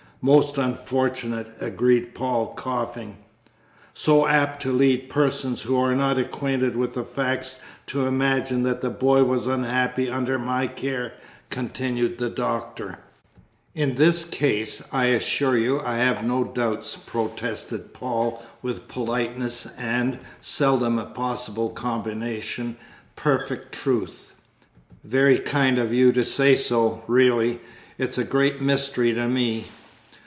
[0.23, 3.17] "Most unfortunate," agreed Paul, coughing.
[3.95, 8.81] "So apt to lead persons who are not acquainted with the facts to imagine that
[8.81, 11.13] the boy was unhappy under my care,"
[11.49, 12.99] continued the Doctor.
[13.73, 20.19] "In this case, I assure you, I have no doubts," protested Paul with politeness and
[20.39, 22.77] (seldom a possible combination)
[23.15, 24.35] perfect truth.
[25.03, 27.59] "Very kind of you to say so; really,
[27.97, 29.65] it's a great mystery to me.